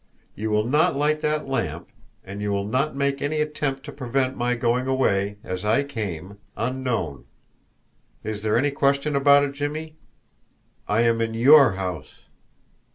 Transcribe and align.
You 0.33 0.49
will 0.49 0.63
not 0.63 0.95
light 0.95 1.21
that 1.21 1.47
lamp, 1.47 1.91
and 2.23 2.41
you 2.41 2.51
will 2.51 2.65
not 2.65 2.95
make 2.95 3.21
any 3.21 3.39
attempt 3.39 3.83
to 3.85 3.91
prevent 3.91 4.35
my 4.35 4.55
going 4.55 4.87
away 4.87 5.37
as 5.43 5.63
I 5.63 5.83
came 5.83 6.39
unknown. 6.57 7.25
Is 8.23 8.41
there 8.41 8.57
any 8.57 8.71
question 8.71 9.15
about 9.15 9.43
it, 9.43 9.51
Jimmie? 9.51 9.97
I 10.87 11.01
am 11.01 11.21
in 11.21 11.35
YOUR 11.35 11.73
house." 11.73 12.13